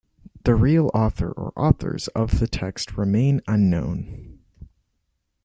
The 0.45 0.55
real 0.55 0.89
author 0.95 1.29
or 1.29 1.53
authors 1.55 2.07
of 2.15 2.39
the 2.39 2.47
text 2.47 2.97
remain 2.97 3.39
unknown. 3.47 4.39